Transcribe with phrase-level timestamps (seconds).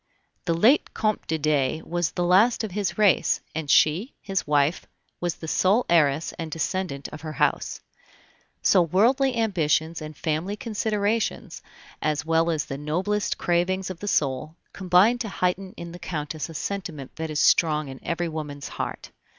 [0.45, 4.87] The late Comte de Dey was the last of his race, and she, his wife,
[5.19, 7.81] was the sole heiress and descendant of her house.
[8.63, 11.61] So worldly ambitions and family considerations,
[12.01, 16.49] as well as the noblest cravings of the soul, combined to heighten in the Countess
[16.49, 19.11] a sentiment that is strong in every woman's heart.